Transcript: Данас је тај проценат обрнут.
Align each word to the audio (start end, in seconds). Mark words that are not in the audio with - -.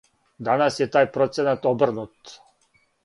Данас 0.47 0.79
је 0.81 0.87
тај 0.95 1.07
проценат 1.17 1.67
обрнут. 1.73 2.33